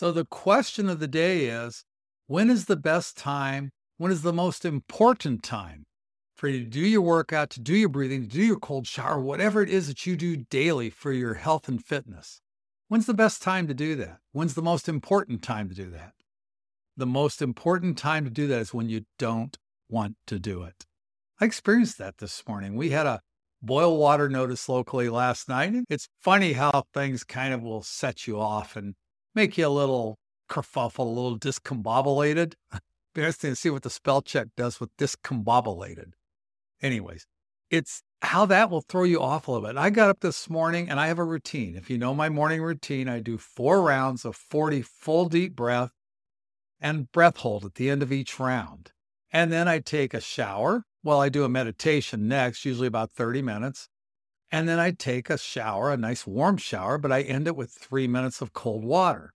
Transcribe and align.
So 0.00 0.12
the 0.12 0.24
question 0.24 0.88
of 0.88 0.98
the 0.98 1.06
day 1.06 1.44
is 1.44 1.84
when 2.26 2.48
is 2.48 2.64
the 2.64 2.76
best 2.76 3.18
time? 3.18 3.68
When 3.98 4.10
is 4.10 4.22
the 4.22 4.32
most 4.32 4.64
important 4.64 5.42
time 5.42 5.84
for 6.34 6.48
you 6.48 6.60
to 6.60 6.70
do 6.70 6.80
your 6.80 7.02
workout, 7.02 7.50
to 7.50 7.60
do 7.60 7.74
your 7.74 7.90
breathing, 7.90 8.22
to 8.22 8.26
do 8.26 8.42
your 8.42 8.58
cold 8.58 8.86
shower, 8.86 9.20
whatever 9.20 9.60
it 9.60 9.68
is 9.68 9.88
that 9.88 10.06
you 10.06 10.16
do 10.16 10.38
daily 10.38 10.88
for 10.88 11.12
your 11.12 11.34
health 11.34 11.68
and 11.68 11.84
fitness? 11.84 12.40
When's 12.88 13.04
the 13.04 13.12
best 13.12 13.42
time 13.42 13.66
to 13.66 13.74
do 13.74 13.94
that? 13.96 14.20
When's 14.32 14.54
the 14.54 14.62
most 14.62 14.88
important 14.88 15.42
time 15.42 15.68
to 15.68 15.74
do 15.74 15.90
that? 15.90 16.14
The 16.96 17.04
most 17.04 17.42
important 17.42 17.98
time 17.98 18.24
to 18.24 18.30
do 18.30 18.46
that 18.46 18.60
is 18.62 18.72
when 18.72 18.88
you 18.88 19.02
don't 19.18 19.58
want 19.90 20.16
to 20.28 20.38
do 20.38 20.62
it. 20.62 20.86
I 21.42 21.44
experienced 21.44 21.98
that 21.98 22.16
this 22.16 22.42
morning. 22.48 22.74
We 22.74 22.88
had 22.88 23.04
a 23.04 23.20
boil 23.60 23.98
water 23.98 24.30
notice 24.30 24.66
locally 24.66 25.10
last 25.10 25.46
night. 25.46 25.74
It's 25.90 26.08
funny 26.22 26.54
how 26.54 26.84
things 26.94 27.22
kind 27.22 27.52
of 27.52 27.60
will 27.60 27.82
set 27.82 28.26
you 28.26 28.40
off 28.40 28.76
and 28.76 28.94
make 29.34 29.56
you 29.58 29.66
a 29.66 29.68
little 29.68 30.18
kerfuffle, 30.48 30.98
a 30.98 31.02
little 31.02 31.38
discombobulated. 31.38 32.54
Be 33.14 33.22
interesting 33.22 33.50
to 33.50 33.56
see 33.56 33.70
what 33.70 33.82
the 33.82 33.90
spell 33.90 34.22
check 34.22 34.48
does 34.56 34.80
with 34.80 34.96
discombobulated. 34.96 36.12
Anyways, 36.80 37.26
it's 37.70 38.02
how 38.22 38.46
that 38.46 38.70
will 38.70 38.82
throw 38.82 39.04
you 39.04 39.20
off 39.20 39.48
a 39.48 39.52
little 39.52 39.66
bit. 39.66 39.76
I 39.76 39.90
got 39.90 40.10
up 40.10 40.20
this 40.20 40.48
morning 40.48 40.88
and 40.90 41.00
I 41.00 41.06
have 41.06 41.18
a 41.18 41.24
routine. 41.24 41.76
If 41.76 41.90
you 41.90 41.98
know 41.98 42.14
my 42.14 42.28
morning 42.28 42.62
routine, 42.62 43.08
I 43.08 43.20
do 43.20 43.38
four 43.38 43.82
rounds 43.82 44.24
of 44.24 44.36
40 44.36 44.82
full 44.82 45.28
deep 45.28 45.56
breath 45.56 45.92
and 46.80 47.10
breath 47.12 47.38
hold 47.38 47.64
at 47.64 47.74
the 47.74 47.90
end 47.90 48.02
of 48.02 48.12
each 48.12 48.38
round. 48.38 48.92
And 49.32 49.52
then 49.52 49.68
I 49.68 49.78
take 49.78 50.14
a 50.14 50.20
shower. 50.20 50.84
Well, 51.02 51.20
I 51.20 51.28
do 51.28 51.44
a 51.44 51.48
meditation 51.48 52.28
next, 52.28 52.64
usually 52.64 52.88
about 52.88 53.12
30 53.12 53.42
minutes. 53.42 53.88
And 54.52 54.68
then 54.68 54.78
I 54.78 54.90
take 54.90 55.30
a 55.30 55.38
shower, 55.38 55.92
a 55.92 55.96
nice 55.96 56.26
warm 56.26 56.56
shower, 56.56 56.98
but 56.98 57.12
I 57.12 57.22
end 57.22 57.46
it 57.46 57.56
with 57.56 57.70
three 57.70 58.08
minutes 58.08 58.40
of 58.40 58.52
cold 58.52 58.84
water. 58.84 59.32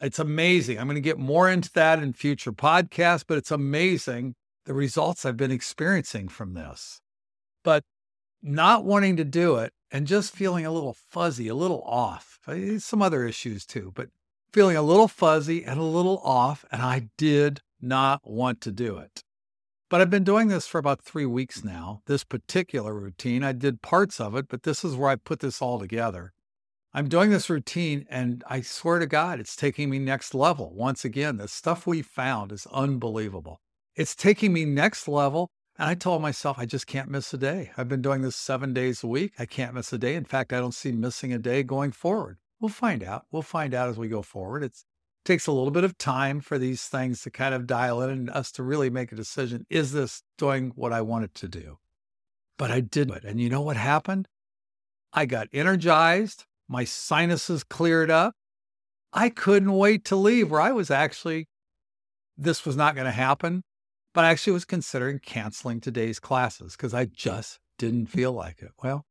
It's 0.00 0.18
amazing. 0.18 0.78
I'm 0.78 0.86
going 0.86 0.94
to 0.96 1.00
get 1.00 1.18
more 1.18 1.48
into 1.48 1.70
that 1.74 2.02
in 2.02 2.12
future 2.12 2.52
podcasts, 2.52 3.24
but 3.26 3.38
it's 3.38 3.50
amazing 3.50 4.34
the 4.64 4.74
results 4.74 5.24
I've 5.24 5.36
been 5.36 5.50
experiencing 5.50 6.28
from 6.28 6.54
this. 6.54 7.00
But 7.64 7.84
not 8.42 8.84
wanting 8.84 9.16
to 9.16 9.24
do 9.24 9.56
it 9.56 9.72
and 9.90 10.06
just 10.06 10.34
feeling 10.34 10.64
a 10.64 10.70
little 10.70 10.94
fuzzy, 10.94 11.48
a 11.48 11.54
little 11.54 11.82
off. 11.82 12.38
Eh, 12.48 12.78
some 12.78 13.02
other 13.02 13.26
issues 13.26 13.66
too, 13.66 13.92
but 13.94 14.08
feeling 14.52 14.76
a 14.76 14.82
little 14.82 15.08
fuzzy 15.08 15.64
and 15.64 15.78
a 15.78 15.84
little 15.84 16.18
off. 16.18 16.64
And 16.72 16.82
I 16.82 17.08
did 17.18 17.60
not 17.80 18.20
want 18.24 18.60
to 18.62 18.72
do 18.72 18.98
it. 18.98 19.22
But 19.90 20.00
I've 20.00 20.08
been 20.08 20.22
doing 20.22 20.46
this 20.46 20.68
for 20.68 20.78
about 20.78 21.02
three 21.02 21.26
weeks 21.26 21.64
now, 21.64 22.02
this 22.06 22.22
particular 22.22 22.94
routine. 22.94 23.42
I 23.42 23.50
did 23.50 23.82
parts 23.82 24.20
of 24.20 24.36
it, 24.36 24.46
but 24.48 24.62
this 24.62 24.84
is 24.84 24.94
where 24.94 25.10
I 25.10 25.16
put 25.16 25.40
this 25.40 25.60
all 25.60 25.80
together. 25.80 26.32
I'm 26.94 27.08
doing 27.08 27.30
this 27.30 27.50
routine, 27.50 28.06
and 28.08 28.44
I 28.48 28.60
swear 28.60 29.00
to 29.00 29.06
God, 29.06 29.40
it's 29.40 29.56
taking 29.56 29.90
me 29.90 29.98
next 29.98 30.32
level. 30.32 30.72
Once 30.72 31.04
again, 31.04 31.38
the 31.38 31.48
stuff 31.48 31.88
we 31.88 32.02
found 32.02 32.52
is 32.52 32.68
unbelievable. 32.72 33.60
It's 33.96 34.14
taking 34.14 34.52
me 34.52 34.64
next 34.64 35.08
level. 35.08 35.50
And 35.76 35.88
I 35.88 35.94
told 35.94 36.22
myself, 36.22 36.58
I 36.58 36.66
just 36.66 36.86
can't 36.86 37.10
miss 37.10 37.34
a 37.34 37.38
day. 37.38 37.72
I've 37.76 37.88
been 37.88 38.02
doing 38.02 38.22
this 38.22 38.36
seven 38.36 38.72
days 38.72 39.02
a 39.02 39.08
week. 39.08 39.32
I 39.40 39.46
can't 39.46 39.74
miss 39.74 39.92
a 39.92 39.98
day. 39.98 40.14
In 40.14 40.24
fact, 40.24 40.52
I 40.52 40.60
don't 40.60 40.74
see 40.74 40.92
missing 40.92 41.32
a 41.32 41.38
day 41.38 41.64
going 41.64 41.90
forward. 41.90 42.38
We'll 42.60 42.68
find 42.68 43.02
out. 43.02 43.24
We'll 43.32 43.42
find 43.42 43.74
out 43.74 43.88
as 43.88 43.98
we 43.98 44.06
go 44.06 44.22
forward. 44.22 44.62
It's 44.62 44.84
takes 45.24 45.46
a 45.46 45.52
little 45.52 45.70
bit 45.70 45.84
of 45.84 45.98
time 45.98 46.40
for 46.40 46.58
these 46.58 46.84
things 46.84 47.22
to 47.22 47.30
kind 47.30 47.54
of 47.54 47.66
dial 47.66 48.00
in 48.02 48.10
and 48.10 48.30
us 48.30 48.50
to 48.52 48.62
really 48.62 48.90
make 48.90 49.12
a 49.12 49.16
decision. 49.16 49.66
Is 49.68 49.92
this 49.92 50.22
doing 50.38 50.72
what 50.74 50.92
I 50.92 51.02
wanted 51.02 51.34
to 51.36 51.48
do? 51.48 51.78
But 52.58 52.70
I 52.70 52.80
did 52.80 53.10
it. 53.10 53.24
And 53.24 53.40
you 53.40 53.48
know 53.48 53.62
what 53.62 53.76
happened? 53.76 54.28
I 55.12 55.26
got 55.26 55.48
energized. 55.52 56.44
My 56.68 56.84
sinuses 56.84 57.64
cleared 57.64 58.10
up. 58.10 58.34
I 59.12 59.28
couldn't 59.28 59.72
wait 59.72 60.04
to 60.06 60.16
leave 60.16 60.50
where 60.50 60.60
I 60.60 60.72
was 60.72 60.90
actually, 60.90 61.48
this 62.36 62.64
was 62.64 62.76
not 62.76 62.94
going 62.94 63.06
to 63.06 63.10
happen, 63.10 63.64
but 64.14 64.24
I 64.24 64.30
actually 64.30 64.52
was 64.52 64.64
considering 64.64 65.18
canceling 65.18 65.80
today's 65.80 66.20
classes 66.20 66.76
because 66.76 66.94
I 66.94 67.06
just 67.06 67.58
didn't 67.78 68.06
feel 68.06 68.32
like 68.32 68.62
it. 68.62 68.70
Well, 68.82 69.04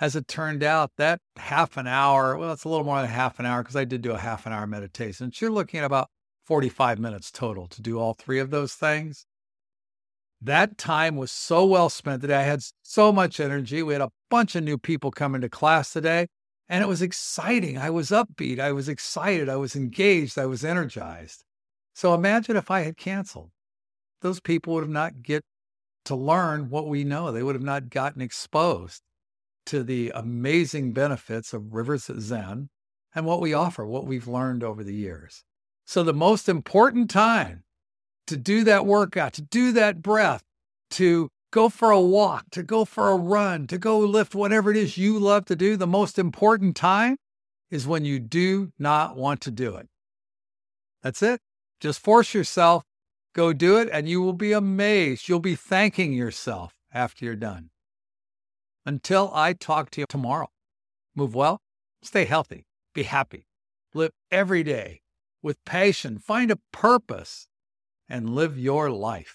as 0.00 0.16
it 0.16 0.26
turned 0.26 0.62
out, 0.62 0.90
that 0.96 1.20
half 1.36 1.76
an 1.76 1.86
hour, 1.86 2.36
well, 2.36 2.52
it's 2.52 2.64
a 2.64 2.68
little 2.68 2.86
more 2.86 3.00
than 3.00 3.10
half 3.10 3.38
an 3.38 3.44
hour 3.44 3.62
because 3.62 3.76
I 3.76 3.84
did 3.84 4.00
do 4.00 4.12
a 4.12 4.18
half 4.18 4.46
an 4.46 4.52
hour 4.52 4.66
meditation. 4.66 5.30
So 5.30 5.44
you're 5.44 5.52
looking 5.52 5.78
at 5.78 5.84
about 5.84 6.08
45 6.46 6.98
minutes 6.98 7.30
total 7.30 7.66
to 7.68 7.82
do 7.82 7.98
all 7.98 8.14
three 8.14 8.38
of 8.38 8.50
those 8.50 8.72
things. 8.72 9.26
That 10.40 10.78
time 10.78 11.16
was 11.16 11.30
so 11.30 11.66
well 11.66 11.90
spent 11.90 12.22
that 12.22 12.30
I 12.30 12.44
had 12.44 12.62
so 12.82 13.12
much 13.12 13.40
energy. 13.40 13.82
We 13.82 13.92
had 13.92 14.00
a 14.00 14.10
bunch 14.30 14.56
of 14.56 14.64
new 14.64 14.78
people 14.78 15.10
coming 15.10 15.42
to 15.42 15.50
class 15.50 15.92
today, 15.92 16.28
and 16.66 16.82
it 16.82 16.88
was 16.88 17.02
exciting. 17.02 17.76
I 17.76 17.90
was 17.90 18.08
upbeat. 18.08 18.58
I 18.58 18.72
was 18.72 18.88
excited. 18.88 19.50
I 19.50 19.56
was 19.56 19.76
engaged. 19.76 20.38
I 20.38 20.46
was 20.46 20.64
energized. 20.64 21.44
So 21.94 22.14
imagine 22.14 22.56
if 22.56 22.70
I 22.70 22.80
had 22.80 22.96
canceled. 22.96 23.50
Those 24.22 24.40
people 24.40 24.72
would 24.74 24.82
have 24.82 24.90
not 24.90 25.22
get 25.22 25.42
to 26.06 26.14
learn 26.16 26.70
what 26.70 26.88
we 26.88 27.04
know. 27.04 27.32
They 27.32 27.42
would 27.42 27.54
have 27.54 27.62
not 27.62 27.90
gotten 27.90 28.22
exposed 28.22 29.02
to 29.70 29.84
the 29.84 30.10
amazing 30.16 30.92
benefits 30.92 31.54
of 31.54 31.72
Rivers 31.72 32.10
Zen 32.18 32.70
and 33.14 33.24
what 33.24 33.40
we 33.40 33.54
offer, 33.54 33.86
what 33.86 34.04
we've 34.04 34.26
learned 34.26 34.64
over 34.64 34.82
the 34.82 34.94
years. 34.94 35.44
So, 35.86 36.02
the 36.02 36.12
most 36.12 36.48
important 36.48 37.08
time 37.08 37.62
to 38.26 38.36
do 38.36 38.64
that 38.64 38.84
workout, 38.84 39.32
to 39.34 39.42
do 39.42 39.70
that 39.70 40.02
breath, 40.02 40.42
to 40.90 41.28
go 41.52 41.68
for 41.68 41.92
a 41.92 42.00
walk, 42.00 42.46
to 42.50 42.64
go 42.64 42.84
for 42.84 43.10
a 43.10 43.16
run, 43.16 43.68
to 43.68 43.78
go 43.78 44.00
lift 44.00 44.34
whatever 44.34 44.72
it 44.72 44.76
is 44.76 44.98
you 44.98 45.20
love 45.20 45.44
to 45.44 45.54
do, 45.54 45.76
the 45.76 45.86
most 45.86 46.18
important 46.18 46.74
time 46.74 47.16
is 47.70 47.86
when 47.86 48.04
you 48.04 48.18
do 48.18 48.72
not 48.76 49.16
want 49.16 49.40
to 49.42 49.52
do 49.52 49.76
it. 49.76 49.86
That's 51.00 51.22
it. 51.22 51.40
Just 51.78 52.00
force 52.00 52.34
yourself, 52.34 52.82
go 53.36 53.52
do 53.52 53.78
it, 53.78 53.88
and 53.92 54.08
you 54.08 54.20
will 54.20 54.32
be 54.32 54.50
amazed. 54.50 55.28
You'll 55.28 55.38
be 55.38 55.54
thanking 55.54 56.12
yourself 56.12 56.74
after 56.92 57.24
you're 57.24 57.36
done. 57.36 57.70
Until 58.86 59.30
I 59.34 59.52
talk 59.52 59.90
to 59.90 60.00
you 60.00 60.06
tomorrow, 60.08 60.48
move 61.14 61.34
well, 61.34 61.60
stay 62.02 62.24
healthy, 62.24 62.66
be 62.94 63.02
happy, 63.02 63.46
live 63.92 64.12
every 64.30 64.62
day 64.62 65.02
with 65.42 65.62
passion, 65.64 66.18
find 66.18 66.50
a 66.50 66.58
purpose, 66.72 67.48
and 68.08 68.34
live 68.34 68.58
your 68.58 68.90
life. 68.90 69.28